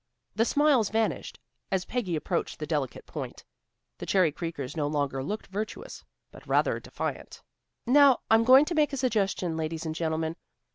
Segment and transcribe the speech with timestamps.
[0.33, 1.39] The smiles vanished
[1.71, 3.43] as Peggy approached the delicate point.
[3.99, 7.43] The Cherry Creekers no longer looked virtuous, but rather defiant.
[7.85, 10.37] "Now, I'm going to make a suggestion, Ladies and Gentlemen.